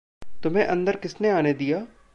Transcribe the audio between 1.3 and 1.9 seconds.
आने दिया?